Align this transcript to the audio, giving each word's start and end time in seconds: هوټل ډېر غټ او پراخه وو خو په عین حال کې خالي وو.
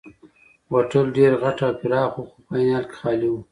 هوټل 0.71 1.05
ډېر 1.17 1.31
غټ 1.43 1.57
او 1.67 1.73
پراخه 1.79 2.17
وو 2.19 2.29
خو 2.29 2.37
په 2.47 2.53
عین 2.61 2.69
حال 2.73 2.83
کې 2.89 2.95
خالي 2.99 3.29
وو. 3.31 3.41